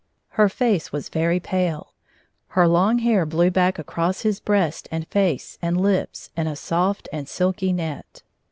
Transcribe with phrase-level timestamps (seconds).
[0.29, 1.93] Her face was very pale.
[2.47, 7.07] Her long hair blew back across his breast and face and Ups in a soft
[7.13, 8.23] and silky net.